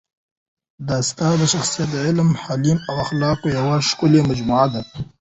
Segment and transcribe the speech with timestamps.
[0.87, 4.81] د استاد شخصیت د علم، حلم او اخلاقو یوه ښکلي مجموعه ده.